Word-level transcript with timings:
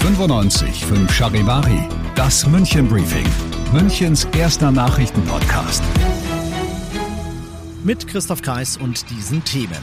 95 0.00 0.84
5 0.84 1.12
Charivari, 1.12 1.88
das 2.14 2.46
München 2.46 2.88
Briefing, 2.88 3.26
Münchens 3.72 4.26
erster 4.36 4.70
Nachrichtenpodcast. 4.70 5.82
Mit 7.82 8.06
Christoph 8.06 8.40
Kreis 8.40 8.76
und 8.76 9.10
diesen 9.10 9.42
Themen. 9.44 9.82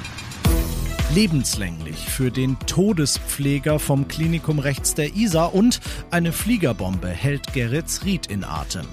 Lebenslänglich 1.14 1.98
für 1.98 2.32
den 2.32 2.58
Todespfleger 2.66 3.78
vom 3.78 4.08
Klinikum 4.08 4.60
rechts 4.60 4.96
der 4.96 5.16
Isar 5.16 5.54
und 5.54 5.82
eine 6.12 6.32
Fliegerbombe 6.32 7.10
hält 7.10 7.54
Gerrit 7.54 8.02
Ried 8.06 8.28
in 8.28 8.46
Atem. 8.46 8.88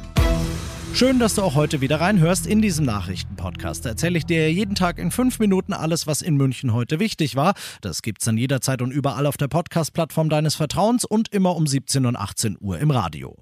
Schön, 0.95 1.19
dass 1.19 1.35
du 1.35 1.43
auch 1.43 1.55
heute 1.55 1.81
wieder 1.81 2.01
reinhörst 2.01 2.47
in 2.47 2.61
diesem 2.61 2.85
Nachrichtenpodcast. 2.85 3.85
Da 3.85 3.91
erzähle 3.91 4.19
ich 4.19 4.27
dir 4.27 4.53
jeden 4.53 4.75
Tag 4.75 4.99
in 4.99 5.11
fünf 5.11 5.39
Minuten 5.39 5.73
alles, 5.73 6.07
was 6.07 6.21
in 6.21 6.37
München 6.37 6.75
heute 6.75 7.01
wichtig 7.01 7.35
war. 7.35 7.55
Das 7.81 8.03
gibt's 8.03 8.27
dann 8.27 8.37
jederzeit 8.37 8.83
und 8.83 8.93
überall 8.93 9.27
auf 9.27 9.39
der 9.39 9.49
Podcast-Plattform 9.49 10.29
deines 10.29 10.55
Vertrauens 10.55 11.05
und 11.05 11.33
immer 11.33 11.57
um 11.57 11.67
17 11.67 12.05
und 12.07 12.17
18 12.17 12.59
Uhr 12.61 12.79
im 12.79 12.91
Radio. 12.91 13.37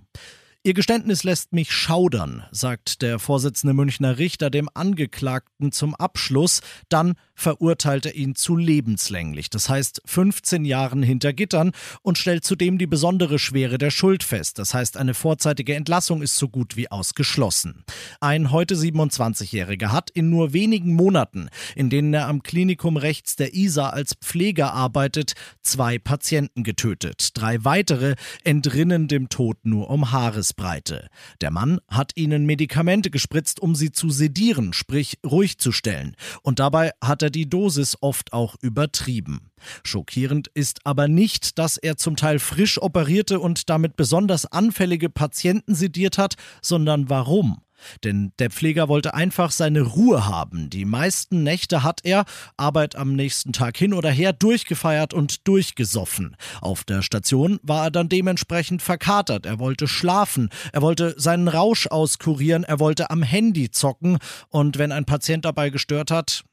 Ihr 0.63 0.75
Geständnis 0.75 1.25
lässt 1.25 1.55
mich 1.55 1.73
schaudern, 1.73 2.45
sagt 2.51 3.01
der 3.01 3.19
Vorsitzende 3.19 3.73
Münchner 3.73 4.19
Richter 4.19 4.51
dem 4.51 4.69
Angeklagten 4.75 5.73
zum 5.73 5.95
Abschluss. 5.95 6.61
Dann 6.91 7.15
verurteilt 7.35 8.05
er 8.05 8.15
ihn 8.15 8.35
zu 8.35 8.59
lebenslänglich, 8.59 9.49
das 9.49 9.71
heißt 9.71 10.03
15 10.05 10.67
Jahren 10.67 11.03
hinter 11.03 11.33
Gittern 11.33 11.73
und 12.03 12.19
stellt 12.19 12.45
zudem 12.45 12.77
die 12.77 12.87
besondere 12.87 13.39
Schwere 13.39 13.79
der 13.79 13.91
Schuld 13.91 14.23
fest. 14.23 14.59
Das 14.59 14.75
heißt, 14.75 14.99
eine 14.99 15.15
vorzeitige 15.15 15.75
Entlassung 15.75 16.21
ist 16.21 16.37
so 16.37 16.51
gut 16.51 16.77
wie 16.77 16.91
ausgeschlossen. 16.91 17.83
Ein 18.21 18.51
heute 18.51 18.75
27-Jähriger 18.75 19.93
hat 19.93 20.11
in 20.11 20.29
nur 20.29 20.53
wenigen 20.53 20.95
Monaten, 20.95 21.49
in 21.75 21.89
denen 21.89 22.13
er 22.13 22.29
am 22.29 22.43
Klinikum 22.43 22.99
rechts 22.99 23.35
der 23.35 23.55
Isar 23.55 23.95
als 23.95 24.13
Pfleger 24.13 24.75
arbeitet, 24.75 25.33
zwei 25.63 25.99
Patienten 25.99 26.65
getötet. 26.65 27.31
Drei 27.33 27.65
weitere 27.65 28.17
entrinnen 28.45 29.09
dem 29.09 29.31
Tod 29.31 29.57
nur 29.65 29.89
um 29.89 30.13
Haaresbreite. 30.51 31.09
Der 31.41 31.51
Mann 31.51 31.81
hat 31.89 32.13
ihnen 32.17 32.47
Medikamente 32.47 33.11
gespritzt, 33.11 33.61
um 33.61 33.75
sie 33.75 33.93
zu 33.93 34.11
sedieren, 34.11 34.73
sprich 34.73 35.19
ruhig 35.25 35.59
zu 35.59 35.73
stellen. 35.73 36.17
Und 36.43 36.59
dabei 36.59 36.93
hat 37.03 37.23
er 37.23 37.31
die 37.31 37.49
Dosis 37.49 37.97
oft 38.01 38.33
auch 38.33 38.57
übertrieben. 38.61 39.51
Schockierend 39.83 40.49
ist 40.55 40.81
aber 40.85 41.09
nicht, 41.09 41.59
dass 41.59 41.77
er 41.77 41.97
zum 41.97 42.17
Teil 42.17 42.39
frisch 42.39 42.81
operierte 42.81 43.41
und 43.41 43.69
damit 43.69 43.97
besonders 43.97 44.47
anfällige 44.47 45.11
Patienten 45.11 45.75
sediert 45.75 46.19
hat, 46.19 46.35
sondern 46.63 47.09
warum. 47.09 47.61
Denn 48.05 48.33
der 48.39 48.51
Pfleger 48.51 48.89
wollte 48.89 49.15
einfach 49.15 49.51
seine 49.51 49.83
Ruhe 49.83 50.27
haben. 50.27 50.71
Die 50.71 50.85
meisten 50.85 51.43
Nächte 51.43 51.83
hat 51.83 52.01
er, 52.05 52.25
Arbeit 52.57 52.97
am 52.97 53.15
nächsten 53.15 53.53
Tag 53.53 53.77
hin 53.77 53.95
oder 53.95 54.11
her, 54.11 54.33
durchgefeiert 54.33 55.15
und 55.15 55.47
durchgesoffen. 55.47 56.37
Auf 56.61 56.85
der 56.85 57.03
Station 57.03 57.59
war 57.63 57.85
er 57.85 57.91
dann 57.91 58.09
dementsprechend 58.09 58.83
verkatert. 58.83 59.47
Er 59.47 59.59
wollte 59.59 59.89
schlafen, 59.89 60.51
er 60.73 60.83
wollte 60.83 61.15
seinen 61.17 61.49
Rausch 61.49 61.87
auskurieren, 61.87 62.65
er 62.65 62.81
wollte 62.81 63.11
am 63.11 63.23
Handy 63.23 63.71
zocken 63.71 64.19
und 64.49 64.79
wenn 64.79 64.93
ein 64.93 65.05
Patient 65.05 65.45
dabei 65.45 65.71
gestört 65.71 66.11
hat, 66.11 66.45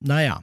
naja, 0.00 0.42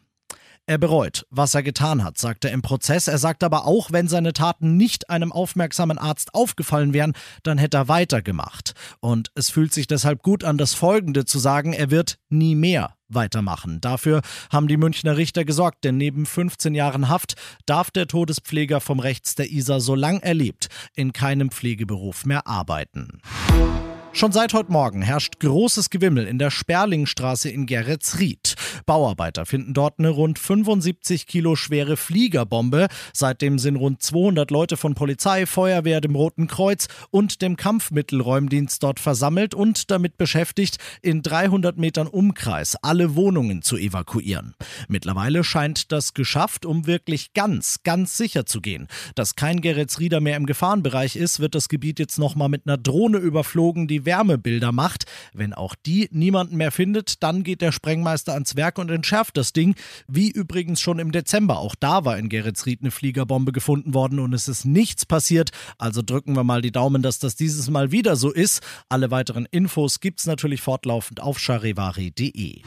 er 0.67 0.77
bereut, 0.77 1.25
was 1.29 1.55
er 1.55 1.63
getan 1.63 2.03
hat, 2.03 2.17
sagt 2.17 2.45
er 2.45 2.51
im 2.51 2.61
Prozess. 2.61 3.07
Er 3.07 3.17
sagt 3.17 3.43
aber 3.43 3.65
auch, 3.65 3.91
wenn 3.91 4.07
seine 4.07 4.33
Taten 4.33 4.77
nicht 4.77 5.09
einem 5.09 5.31
aufmerksamen 5.31 5.97
Arzt 5.97 6.33
aufgefallen 6.33 6.93
wären, 6.93 7.13
dann 7.43 7.57
hätte 7.57 7.77
er 7.77 7.87
weitergemacht. 7.87 8.73
Und 8.99 9.31
es 9.33 9.49
fühlt 9.49 9.73
sich 9.73 9.87
deshalb 9.87 10.21
gut 10.21 10.43
an, 10.43 10.57
das 10.57 10.73
Folgende 10.73 11.25
zu 11.25 11.39
sagen, 11.39 11.73
er 11.73 11.89
wird 11.89 12.19
nie 12.29 12.55
mehr 12.55 12.93
weitermachen. 13.07 13.79
Dafür 13.79 14.21
haben 14.51 14.67
die 14.67 14.75
Münchner 14.77 15.15
Richter 15.15 15.45
gesorgt, 15.45 15.85
denn 15.85 15.97
neben 15.97 16.25
15 16.25 16.75
Jahren 16.75 17.07
Haft 17.07 17.35
darf 17.65 17.89
der 17.89 18.07
Todespfleger 18.07 18.81
vom 18.81 18.99
Rechts 18.99 19.35
der 19.35 19.49
Isar, 19.49 19.79
solange 19.79 20.21
er 20.23 20.33
lebt, 20.33 20.67
in 20.93 21.13
keinem 21.13 21.49
Pflegeberuf 21.49 22.25
mehr 22.25 22.45
arbeiten. 22.45 23.21
Schon 24.17 24.31
seit 24.31 24.55
heute 24.55 24.71
Morgen 24.71 25.03
herrscht 25.03 25.39
großes 25.39 25.91
Gewimmel 25.91 26.25
in 26.25 26.39
der 26.39 26.49
Sperlingstraße 26.49 27.51
in 27.51 27.67
Geretsried. 27.67 28.55
Bauarbeiter 28.85 29.45
finden 29.45 29.73
dort 29.73 29.99
eine 29.99 30.09
rund 30.09 30.39
75 30.39 31.27
Kilo 31.27 31.55
schwere 31.55 31.97
Fliegerbombe. 31.97 32.87
Seitdem 33.13 33.59
sind 33.59 33.75
rund 33.75 34.01
200 34.01 34.51
Leute 34.51 34.77
von 34.77 34.95
Polizei, 34.95 35.45
Feuerwehr, 35.45 36.01
dem 36.01 36.15
Roten 36.15 36.47
Kreuz 36.47 36.87
und 37.09 37.41
dem 37.41 37.55
Kampfmittelräumdienst 37.57 38.81
dort 38.83 38.99
versammelt 38.99 39.53
und 39.53 39.91
damit 39.91 40.17
beschäftigt, 40.17 40.77
in 41.01 41.21
300 41.21 41.77
Metern 41.77 42.07
Umkreis 42.07 42.75
alle 42.81 43.15
Wohnungen 43.15 43.61
zu 43.61 43.77
evakuieren. 43.77 44.53
Mittlerweile 44.87 45.43
scheint 45.43 45.91
das 45.91 46.13
geschafft, 46.13 46.65
um 46.65 46.87
wirklich 46.87 47.33
ganz, 47.33 47.83
ganz 47.83 48.17
sicher 48.17 48.45
zu 48.45 48.61
gehen. 48.61 48.87
Dass 49.15 49.35
kein 49.35 49.61
Geretsrieder 49.61 50.19
mehr 50.19 50.37
im 50.37 50.45
Gefahrenbereich 50.45 51.15
ist, 51.15 51.39
wird 51.39 51.55
das 51.55 51.69
Gebiet 51.69 51.99
jetzt 51.99 52.19
nochmal 52.19 52.49
mit 52.49 52.67
einer 52.67 52.77
Drohne 52.77 53.17
überflogen, 53.17 53.87
die 53.87 54.05
Wärmebilder 54.05 54.71
macht. 54.71 55.05
Wenn 55.33 55.53
auch 55.53 55.75
die 55.85 56.09
niemanden 56.11 56.57
mehr 56.57 56.71
findet, 56.71 57.23
dann 57.23 57.43
geht 57.43 57.61
der 57.61 57.71
Sprengmeister 57.71 58.33
ans 58.33 58.55
Werk 58.57 58.77
und 58.77 58.91
entschärft 58.91 59.37
das 59.37 59.53
Ding, 59.53 59.75
wie 60.07 60.29
übrigens 60.29 60.81
schon 60.81 60.99
im 60.99 61.11
Dezember. 61.11 61.59
Auch 61.59 61.75
da 61.75 62.03
war 62.03 62.17
in 62.17 62.27
Geretsried 62.27 62.81
eine 62.81 62.91
Fliegerbombe 62.91 63.51
gefunden 63.51 63.93
worden 63.93 64.19
und 64.19 64.33
es 64.33 64.47
ist 64.47 64.65
nichts 64.65 65.05
passiert. 65.05 65.51
Also 65.77 66.01
drücken 66.01 66.35
wir 66.35 66.43
mal 66.43 66.61
die 66.61 66.71
Daumen, 66.71 67.01
dass 67.01 67.19
das 67.19 67.35
dieses 67.35 67.69
Mal 67.69 67.91
wieder 67.91 68.15
so 68.15 68.31
ist. 68.31 68.61
Alle 68.89 69.11
weiteren 69.11 69.45
Infos 69.49 69.99
gibt's 69.99 70.25
natürlich 70.25 70.61
fortlaufend 70.61 71.21
auf 71.21 71.39
charivari.de. 71.39 72.61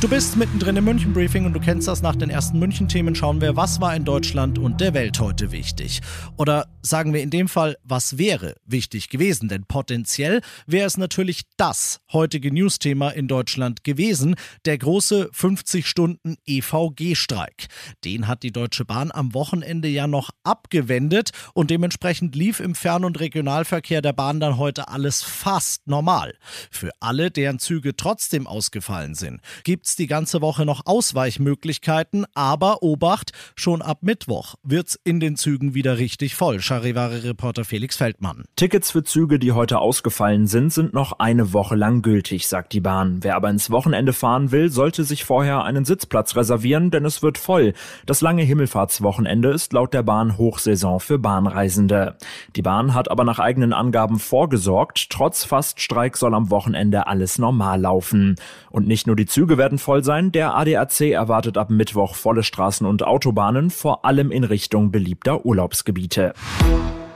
Du 0.00 0.06
bist 0.06 0.36
mittendrin 0.36 0.76
im 0.76 0.84
München 0.84 1.12
Briefing 1.12 1.44
und 1.44 1.54
du 1.54 1.58
kennst 1.58 1.88
das 1.88 2.02
nach 2.02 2.14
den 2.14 2.30
ersten 2.30 2.60
München 2.60 2.86
Themen 2.86 3.16
schauen 3.16 3.40
wir, 3.40 3.56
was 3.56 3.80
war 3.80 3.96
in 3.96 4.04
Deutschland 4.04 4.56
und 4.56 4.80
der 4.80 4.94
Welt 4.94 5.18
heute 5.18 5.50
wichtig. 5.50 6.02
Oder 6.36 6.68
sagen 6.82 7.12
wir 7.12 7.20
in 7.20 7.30
dem 7.30 7.48
Fall, 7.48 7.76
was 7.82 8.16
wäre 8.16 8.54
wichtig 8.64 9.08
gewesen, 9.08 9.48
denn 9.48 9.64
potenziell 9.64 10.40
wäre 10.68 10.86
es 10.86 10.98
natürlich 10.98 11.42
das 11.56 11.98
heutige 12.12 12.54
Newsthema 12.54 13.10
in 13.10 13.26
Deutschland 13.26 13.82
gewesen, 13.82 14.36
der 14.66 14.78
große 14.78 15.30
50 15.32 15.84
Stunden 15.88 16.36
EVG 16.46 17.16
Streik. 17.16 17.66
Den 18.04 18.28
hat 18.28 18.44
die 18.44 18.52
Deutsche 18.52 18.84
Bahn 18.84 19.10
am 19.10 19.34
Wochenende 19.34 19.88
ja 19.88 20.06
noch 20.06 20.30
abgewendet 20.44 21.30
und 21.54 21.70
dementsprechend 21.70 22.36
lief 22.36 22.60
im 22.60 22.76
Fern- 22.76 23.04
und 23.04 23.18
Regionalverkehr 23.18 24.00
der 24.00 24.12
Bahn 24.12 24.38
dann 24.38 24.58
heute 24.58 24.86
alles 24.86 25.24
fast 25.24 25.88
normal. 25.88 26.36
Für 26.70 26.90
alle, 27.00 27.32
deren 27.32 27.58
Züge 27.58 27.96
trotzdem 27.96 28.46
ausgefallen 28.46 29.16
sind, 29.16 29.40
gibt 29.64 29.87
gibt's 29.88 29.96
die 29.96 30.06
ganze 30.06 30.42
Woche 30.42 30.66
noch 30.66 30.82
Ausweichmöglichkeiten, 30.84 32.26
aber 32.34 32.82
Obacht, 32.82 33.32
schon 33.54 33.80
ab 33.80 34.00
Mittwoch 34.02 34.56
wird's 34.62 35.00
in 35.02 35.18
den 35.18 35.36
Zügen 35.36 35.72
wieder 35.72 35.96
richtig 35.96 36.34
voll. 36.34 36.60
Charivari-Reporter 36.60 37.64
Felix 37.64 37.96
Feldmann. 37.96 38.44
Tickets 38.56 38.90
für 38.90 39.02
Züge, 39.02 39.38
die 39.38 39.52
heute 39.52 39.78
ausgefallen 39.78 40.46
sind, 40.46 40.74
sind 40.74 40.92
noch 40.92 41.20
eine 41.20 41.54
Woche 41.54 41.74
lang 41.74 42.02
gültig, 42.02 42.48
sagt 42.48 42.74
die 42.74 42.80
Bahn. 42.80 43.20
Wer 43.22 43.34
aber 43.34 43.48
ins 43.48 43.70
Wochenende 43.70 44.12
fahren 44.12 44.52
will, 44.52 44.70
sollte 44.70 45.04
sich 45.04 45.24
vorher 45.24 45.64
einen 45.64 45.86
Sitzplatz 45.86 46.36
reservieren, 46.36 46.90
denn 46.90 47.06
es 47.06 47.22
wird 47.22 47.38
voll. 47.38 47.72
Das 48.04 48.20
lange 48.20 48.42
Himmelfahrtswochenende 48.42 49.48
ist 49.48 49.72
laut 49.72 49.94
der 49.94 50.02
Bahn 50.02 50.36
Hochsaison 50.36 51.00
für 51.00 51.18
Bahnreisende. 51.18 52.18
Die 52.56 52.62
Bahn 52.62 52.92
hat 52.92 53.10
aber 53.10 53.24
nach 53.24 53.38
eigenen 53.38 53.72
Angaben 53.72 54.18
vorgesorgt. 54.18 55.08
Trotz 55.08 55.44
Faststreik 55.44 56.18
soll 56.18 56.34
am 56.34 56.50
Wochenende 56.50 57.06
alles 57.06 57.38
normal 57.38 57.80
laufen. 57.80 58.36
Und 58.70 58.86
nicht 58.86 59.06
nur 59.06 59.16
die 59.16 59.24
Züge 59.24 59.56
werden 59.56 59.77
voll 59.78 60.04
sein. 60.04 60.32
Der 60.32 60.54
ADAC 60.56 61.12
erwartet 61.12 61.56
ab 61.56 61.70
Mittwoch 61.70 62.14
volle 62.14 62.42
Straßen 62.42 62.86
und 62.86 63.02
Autobahnen, 63.02 63.70
vor 63.70 64.04
allem 64.04 64.30
in 64.30 64.44
Richtung 64.44 64.90
beliebter 64.90 65.44
Urlaubsgebiete. 65.44 66.34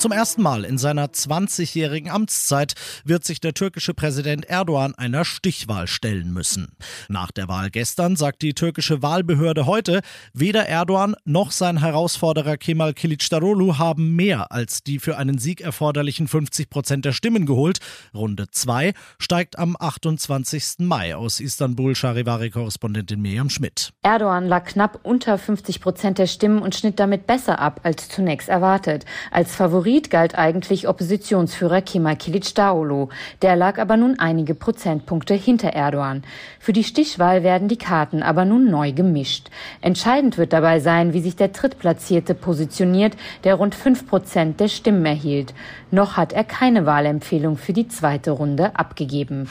Zum 0.02 0.10
ersten 0.10 0.43
Mal 0.43 0.64
in 0.64 0.78
seiner 0.78 1.06
20-jährigen 1.06 2.10
Amtszeit 2.10 2.75
wird 3.04 3.25
sich 3.25 3.38
der 3.38 3.54
türkische 3.54 3.94
Präsident 3.94 4.46
Erdogan 4.46 4.96
einer 4.96 5.25
Stichwahl 5.25 5.87
stellen 5.87 6.32
müssen. 6.32 6.72
Nach 7.08 7.31
der 7.31 7.46
Wahl 7.46 7.70
gestern 7.70 8.16
sagt 8.16 8.43
die 8.43 8.52
türkische 8.52 9.00
Wahlbehörde 9.00 9.64
heute, 9.66 10.00
weder 10.32 10.66
Erdogan 10.66 11.14
noch 11.25 11.52
sein 11.52 11.78
Herausforderer 11.78 12.56
Kemal 12.56 12.94
Kilicdaroglu 12.94 13.78
haben 13.78 14.16
mehr 14.16 14.50
als 14.50 14.82
die 14.82 14.99
für 14.99 15.19
einen 15.19 15.38
Sieg 15.38 15.60
erforderlichen 15.60 16.26
50 16.26 16.69
Prozent 16.69 17.04
der 17.04 17.12
Stimmen 17.12 17.46
geholt. 17.46 17.78
Runde 18.12 18.46
2 18.50 18.94
steigt 19.20 19.56
am 19.56 19.76
28. 19.78 20.78
Mai 20.81 21.14
aus 21.14 21.38
Istanbul 21.38 21.94
Charivari-Korrespondentin 21.94 23.20
Miriam 23.20 23.50
Schmidt. 23.50 23.93
Erdogan 24.02 24.49
lag 24.49 24.64
knapp 24.64 24.99
unter 25.04 25.38
50 25.38 25.81
Prozent 25.81 26.19
der 26.19 26.26
Stimmen 26.26 26.58
und 26.58 26.75
schnitt 26.75 26.99
damit 26.99 27.28
besser 27.28 27.60
ab 27.60 27.82
als 27.84 28.08
zunächst 28.08 28.49
erwartet. 28.49 29.04
Als 29.31 29.54
Favorit 29.54 29.92
Favorit 29.93 30.09
galt 30.09 30.39
eigentlich 30.39 30.89
Oppositionsführer 30.89 31.83
Kemal 31.83 32.17
Kilicdaroglu. 32.17 33.09
Der 33.43 33.56
lag 33.56 33.79
aber 33.79 33.99
nun 33.99 34.19
einige 34.19 34.55
Prozentpunkte 34.55 35.35
hinter 35.35 35.69
Erdogan. 35.69 36.23
Für 36.59 36.73
die 36.73 36.83
Stichwahl 36.83 37.43
werden 37.43 37.69
die 37.69 37.77
Karten 37.77 38.23
aber 38.23 38.47
nun 38.47 38.71
neu 38.71 38.93
gemischt. 38.93 39.50
Entscheidend 39.83 40.39
wird 40.39 40.55
dabei 40.55 40.81
sein, 40.81 41.12
wie 41.12 41.21
sich 41.21 41.37
der 41.37 41.49
Drittplatzierte 41.49 42.33
positioniert, 42.35 43.19
der 43.44 43.56
rund 43.56 43.75
fünf 43.75 44.06
Prozent 44.06 44.61
der 44.61 44.69
Stimmen 44.69 45.05
erhielt. 45.05 45.53
Noch 45.91 46.17
hat 46.17 46.33
er 46.33 46.45
keine 46.45 46.87
Wahlempfehlung 46.87 47.59
für 47.59 47.75
die 47.75 47.88
zweite 47.88 48.31
Runde 48.31 48.75
abgegeben. 48.77 49.47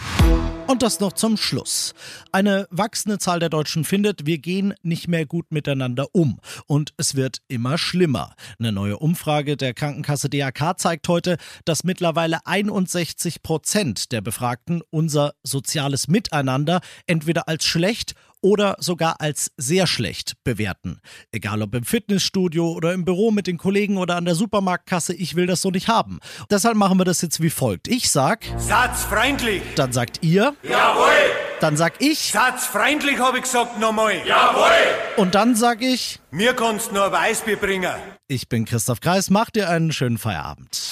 Und 0.71 0.83
das 0.83 1.01
noch 1.01 1.11
zum 1.11 1.35
Schluss. 1.35 1.93
Eine 2.31 2.65
wachsende 2.71 3.19
Zahl 3.19 3.39
der 3.39 3.49
Deutschen 3.49 3.83
findet, 3.83 4.25
wir 4.25 4.37
gehen 4.37 4.73
nicht 4.83 5.09
mehr 5.09 5.25
gut 5.25 5.51
miteinander 5.51 6.07
um. 6.13 6.39
Und 6.65 6.93
es 6.95 7.15
wird 7.15 7.39
immer 7.49 7.77
schlimmer. 7.77 8.35
Eine 8.57 8.71
neue 8.71 8.97
Umfrage 8.97 9.57
der 9.57 9.73
Krankenkasse 9.73 10.29
DAK 10.31 10.79
zeigt 10.79 11.07
heute, 11.07 11.37
dass 11.65 11.83
mittlerweile 11.83 12.45
61 12.45 13.43
Prozent 13.43 14.11
der 14.11 14.21
Befragten 14.21 14.81
unser 14.89 15.33
soziales 15.43 16.07
Miteinander 16.07 16.81
entweder 17.05 17.47
als 17.47 17.65
schlecht 17.65 18.15
oder 18.41 18.75
sogar 18.79 19.21
als 19.21 19.51
sehr 19.57 19.87
schlecht 19.87 20.33
bewerten. 20.43 20.99
Egal 21.31 21.61
ob 21.61 21.75
im 21.75 21.83
Fitnessstudio 21.83 22.71
oder 22.71 22.93
im 22.93 23.05
Büro 23.05 23.31
mit 23.31 23.47
den 23.47 23.57
Kollegen 23.57 23.97
oder 23.97 24.15
an 24.15 24.25
der 24.25 24.35
Supermarktkasse, 24.35 25.13
ich 25.13 25.35
will 25.35 25.45
das 25.45 25.61
so 25.61 25.69
nicht 25.69 25.87
haben. 25.87 26.19
Deshalb 26.49 26.75
machen 26.75 26.99
wir 26.99 27.05
das 27.05 27.21
jetzt 27.21 27.41
wie 27.41 27.51
folgt. 27.51 27.87
Ich 27.87 28.09
sag 28.09 28.45
Satzfreundlich. 28.57 29.61
Dann 29.75 29.93
sagt 29.93 30.23
ihr 30.23 30.55
Jawohl. 30.63 31.40
Dann 31.61 31.77
sag 31.77 31.93
ich 31.99 32.31
Satzfreundlich 32.31 33.19
habe 33.19 33.37
ich 33.37 33.43
gesagt 33.43 33.79
nochmal. 33.79 34.15
Jawohl. 34.25 34.71
Und 35.15 35.35
dann 35.35 35.55
sag 35.55 35.83
ich 35.83 36.19
Mir 36.31 36.53
kannst 36.53 36.91
nur 36.91 37.11
Weißbier 37.11 37.57
bringen. 37.57 37.93
Ich 38.27 38.49
bin 38.49 38.65
Christoph 38.65 38.99
Kreis, 38.99 39.29
macht 39.29 39.55
dir 39.55 39.69
einen 39.69 39.91
schönen 39.91 40.17
Feierabend. 40.17 40.89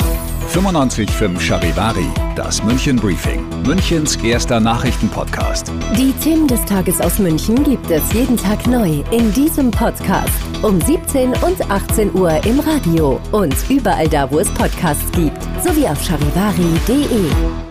95.5 0.53 1.39
Charivari, 1.39 2.07
das 2.35 2.63
München 2.63 2.97
Briefing, 2.97 3.47
Münchens 3.63 4.15
erster 4.17 4.59
Nachrichtenpodcast. 4.59 5.71
Die 5.97 6.11
Themen 6.23 6.47
des 6.47 6.63
Tages 6.65 7.01
aus 7.01 7.17
München 7.17 7.63
gibt 7.63 7.89
es 7.89 8.13
jeden 8.13 8.37
Tag 8.37 8.67
neu 8.67 9.03
in 9.11 9.33
diesem 9.33 9.71
Podcast. 9.71 10.33
Um 10.61 10.79
17 10.81 11.33
und 11.41 11.71
18 11.71 12.13
Uhr 12.13 12.43
im 12.45 12.59
Radio 12.59 13.19
und 13.31 13.55
überall 13.69 14.07
da, 14.07 14.29
wo 14.29 14.39
es 14.39 14.49
Podcasts 14.53 15.11
gibt, 15.13 15.41
sowie 15.63 15.87
auf 15.87 16.03
charivari.de. 16.03 17.68